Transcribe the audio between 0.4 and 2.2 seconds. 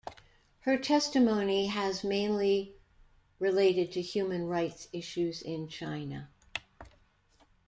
Her testimony has